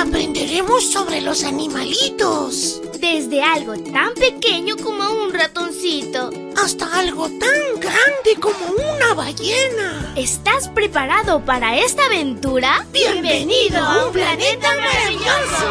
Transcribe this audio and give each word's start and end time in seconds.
aprenderemos 0.00 0.90
sobre 0.90 1.20
los 1.20 1.44
animalitos. 1.44 2.80
Desde 3.00 3.42
algo 3.42 3.74
tan 3.92 4.14
pequeño 4.14 4.76
como 4.78 5.04
un 5.24 5.32
ratoncito. 5.32 6.30
Hasta 6.56 6.98
algo 6.98 7.28
tan 7.28 7.80
grande 7.80 8.40
como 8.40 8.58
una 8.94 9.12
ballena. 9.14 10.12
¿Estás 10.16 10.68
preparado 10.68 11.44
para 11.44 11.78
esta 11.78 12.06
aventura? 12.06 12.86
¡Bienvenido 12.92 13.78
a 13.78 14.06
un 14.06 14.12
planeta 14.12 14.68
maravilloso! 14.76 15.66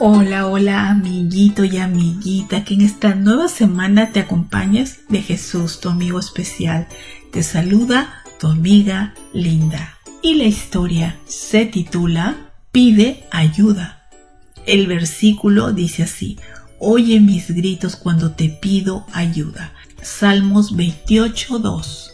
Hola, 0.00 0.46
hola 0.46 0.90
amiguito 0.90 1.64
y 1.64 1.78
amiguita 1.78 2.64
que 2.64 2.74
en 2.74 2.82
esta 2.82 3.16
nueva 3.16 3.48
semana 3.48 4.12
te 4.12 4.20
acompañes 4.20 5.00
de 5.08 5.22
Jesús, 5.22 5.80
tu 5.80 5.88
amigo 5.88 6.20
especial. 6.20 6.86
Te 7.32 7.42
saluda 7.42 8.22
tu 8.38 8.46
amiga 8.46 9.14
Linda. 9.32 9.98
Y 10.22 10.34
la 10.34 10.44
historia 10.44 11.18
se 11.26 11.66
titula 11.66 12.52
Pide 12.72 13.24
ayuda. 13.30 14.08
El 14.66 14.86
versículo 14.86 15.72
dice 15.72 16.04
así, 16.04 16.38
Oye 16.80 17.20
mis 17.20 17.50
gritos 17.50 17.96
cuando 17.96 18.32
te 18.32 18.48
pido 18.48 19.04
ayuda. 19.12 19.72
Salmos 20.00 20.76
28.2. 20.76 22.10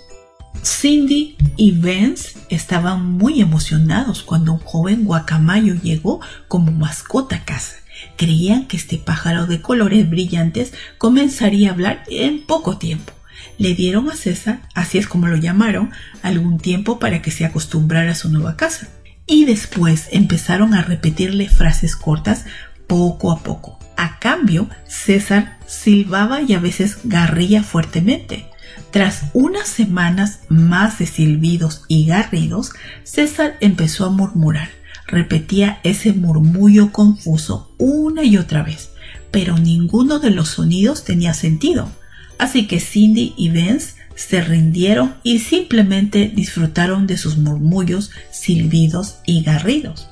Cindy 0.62 1.37
y 1.56 1.73
Vance 1.73 2.38
estaban 2.48 3.04
muy 3.04 3.43
emocionados 3.43 4.23
cuando 4.23 4.54
un 4.54 4.60
joven 4.60 5.04
guacamayo 5.04 5.74
llegó 5.74 6.20
como 6.48 6.73
mascota 6.73 7.37
a 7.37 7.45
casa. 7.45 7.77
Creían 8.16 8.66
que 8.66 8.77
este 8.77 8.96
pájaro 8.96 9.46
de 9.46 9.60
colores 9.60 10.09
brillantes 10.09 10.73
comenzaría 10.96 11.68
a 11.68 11.73
hablar 11.73 12.04
en 12.09 12.46
poco 12.46 12.79
tiempo. 12.79 13.12
Le 13.59 13.75
dieron 13.75 14.11
a 14.11 14.16
César, 14.16 14.62
así 14.75 14.98
es 14.98 15.07
como 15.07 15.27
lo 15.29 15.37
llamaron, 15.37 15.91
algún 16.23 16.59
tiempo 16.59 16.98
para 16.98 17.23
que 17.23 17.30
se 17.30 17.45
acostumbrara 17.45 18.12
a 18.12 18.16
su 18.16 18.29
nueva 18.29 18.57
casa. 18.57 18.89
Y 19.27 19.45
después 19.45 20.09
empezaron 20.13 20.74
a 20.74 20.82
repetirle 20.82 21.49
frases 21.49 21.96
cortas 21.96 22.45
poco 22.87 23.33
a 23.33 23.43
poco. 23.43 23.79
A 23.96 24.18
cambio, 24.18 24.68
César 24.87 25.59
silbaba 25.66 26.43
y 26.43 26.52
a 26.55 26.59
veces 26.59 26.99
garría 27.05 27.63
fuertemente. 27.63 28.46
Tras 28.91 29.24
unas 29.33 29.68
semanas 29.68 30.40
más 30.49 30.99
de 30.99 31.07
silbidos 31.07 31.85
y 31.88 32.07
garridos, 32.07 32.73
César 33.02 33.57
empezó 33.61 34.07
a 34.07 34.11
murmurar. 34.11 34.68
Repetía 35.07 35.80
ese 35.85 36.13
murmullo 36.13 36.93
confuso 36.93 37.74
una 37.79 38.24
y 38.24 38.37
otra 38.37 38.63
vez, 38.63 38.90
pero 39.30 39.59
ninguno 39.59 40.18
de 40.18 40.30
los 40.30 40.49
sonidos 40.49 41.05
tenía 41.05 41.35
sentido. 41.35 41.90
Así 42.38 42.66
que 42.66 42.80
Cindy 42.80 43.35
y 43.37 43.51
Vance 43.51 43.95
se 44.15 44.40
rindieron 44.43 45.15
y 45.23 45.40
simplemente 45.40 46.30
disfrutaron 46.35 47.07
de 47.07 47.16
sus 47.16 47.37
murmullos, 47.37 48.10
silbidos 48.30 49.16
y 49.27 49.43
garridos. 49.43 50.09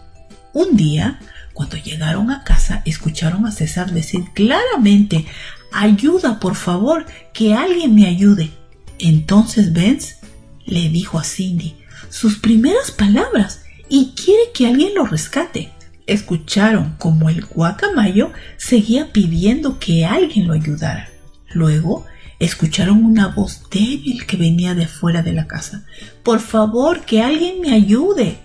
Un 0.53 0.77
día, 0.77 1.21
cuando 1.53 1.77
llegaron 1.77 2.31
a 2.31 2.45
casa, 2.45 2.83
escucharon 2.85 3.47
a 3.47 3.53
César 3.53 3.93
decir 3.93 4.25
claramente 4.35 5.27
Ayuda, 5.73 6.39
por 6.39 6.55
favor, 6.55 7.07
que 7.33 7.55
alguien 7.55 7.95
me 7.95 8.07
ayude. 8.07 8.51
Entonces 8.99 9.73
Vance 9.73 10.17
le 10.67 10.89
dijo 10.91 11.19
a 11.19 11.25
Cindy 11.25 11.77
sus 12.11 12.39
primeras 12.39 12.91
palabras 12.91 13.63
y 13.89 14.13
quiere 14.15 14.43
que 14.55 14.67
alguien 14.67 14.95
lo 14.95 15.07
rescate. 15.07 15.73
Escucharon 16.07 16.97
como 16.99 17.31
el 17.31 17.45
guacamayo 17.47 18.33
seguía 18.59 19.13
pidiendo 19.13 19.79
que 19.79 20.05
alguien 20.05 20.47
lo 20.47 20.53
ayudara. 20.53 21.09
Luego 21.53 22.05
escucharon 22.45 23.05
una 23.05 23.29
voz 23.29 23.63
débil 23.71 24.27
que 24.27 24.37
venía 24.37 24.75
de 24.75 24.87
fuera 24.87 25.23
de 25.23 25.33
la 25.33 25.47
casa. 25.47 25.85
Por 26.23 26.41
favor, 26.41 27.03
que 27.03 27.23
alguien 27.23 27.61
me 27.61 27.73
ayude. 27.73 28.39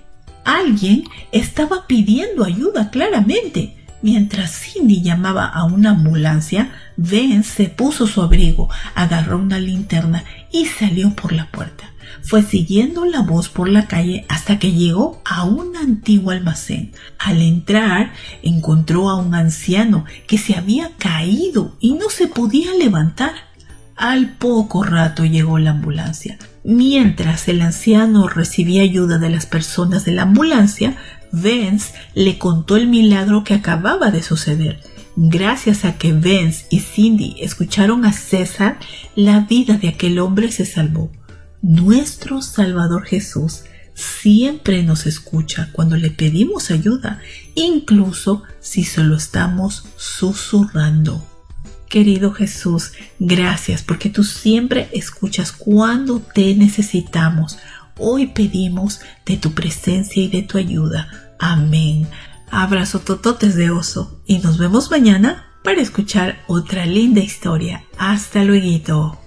Alguien 0.46 1.04
estaba 1.32 1.88
pidiendo 1.88 2.44
ayuda 2.44 2.92
claramente. 2.92 3.76
Mientras 4.04 4.52
Cindy 4.52 5.02
llamaba 5.02 5.46
a 5.46 5.64
una 5.64 5.90
ambulancia, 5.90 6.72
Ben 6.96 7.44
se 7.44 7.66
puso 7.66 8.06
su 8.06 8.22
abrigo, 8.22 8.70
agarró 8.94 9.40
una 9.40 9.60
linterna 9.60 10.24
y 10.52 10.66
salió 10.66 11.16
por 11.16 11.34
la 11.34 11.50
puerta. 11.50 11.92
Fue 12.22 12.44
siguiendo 12.44 13.06
la 13.06 13.22
voz 13.22 13.50
por 13.50 13.68
la 13.68 13.88
calle 13.88 14.26
hasta 14.30 14.60
que 14.60 14.74
llegó 14.74 15.22
a 15.26 15.44
un 15.44 15.76
antiguo 15.76 16.32
almacén. 16.32 16.92
Al 17.18 17.42
entrar, 17.42 18.14
encontró 18.44 19.10
a 19.10 19.16
un 19.16 19.34
anciano 19.34 20.06
que 20.28 20.38
se 20.38 20.56
había 20.56 20.92
caído 20.98 21.76
y 21.80 21.96
no 21.96 22.10
se 22.10 22.28
podía 22.28 22.74
levantar. 22.76 23.47
Al 23.98 24.34
poco 24.38 24.84
rato 24.84 25.26
llegó 25.26 25.58
la 25.58 25.72
ambulancia. 25.72 26.38
Mientras 26.64 27.48
el 27.48 27.62
anciano 27.62 28.28
recibía 28.28 28.84
ayuda 28.84 29.18
de 29.18 29.32
las 29.32 29.48
personas 29.48 30.06
de 30.06 30.12
la 30.12 30.22
ambulancia, 30.22 30.96
Vance 31.32 31.94
le 32.14 32.38
contó 32.38 32.78
el 32.78 32.88
milagro 32.88 33.44
que 33.44 33.56
acababa 33.56 34.12
de 34.12 34.22
suceder. 34.22 34.80
Gracias 35.16 35.84
a 35.84 35.98
que 35.98 36.14
Vance 36.14 36.68
y 36.70 36.82
Cindy 36.82 37.38
escucharon 37.40 38.06
a 38.06 38.14
César, 38.14 38.78
la 39.16 39.40
vida 39.40 39.78
de 39.78 39.88
aquel 39.90 40.20
hombre 40.20 40.52
se 40.52 40.68
salvó. 40.68 41.12
Nuestro 41.64 42.44
Salvador 42.44 43.04
Jesús 43.04 43.64
siempre 43.96 44.84
nos 44.84 45.08
escucha 45.08 45.70
cuando 45.72 45.98
le 45.98 46.12
pedimos 46.12 46.70
ayuda, 46.70 47.20
incluso 47.56 48.44
si 48.60 48.84
solo 48.84 49.16
estamos 49.16 49.86
susurrando. 49.96 51.26
Querido 51.90 52.34
Jesús, 52.34 52.92
gracias 53.18 53.82
porque 53.82 54.10
tú 54.10 54.24
siempre 54.24 54.90
escuchas 54.92 55.52
cuando 55.52 56.20
te 56.20 56.54
necesitamos. 56.54 57.60
Hoy 57.98 58.28
pedimos 58.28 59.00
de 59.26 59.38
tu 59.38 59.54
presencia 59.54 60.22
y 60.22 60.28
de 60.28 60.44
tu 60.44 60.58
ayuda. 60.58 61.34
Amén. 61.40 62.08
Abrazo 62.52 63.00
tototes 63.00 63.56
de 63.56 63.72
oso 63.72 64.22
y 64.26 64.40
nos 64.40 64.58
vemos 64.58 64.92
mañana 64.92 65.46
para 65.64 65.82
escuchar 65.82 66.44
otra 66.48 66.86
linda 66.86 67.22
historia. 67.22 67.86
Hasta 67.98 68.44
luego. 68.44 69.27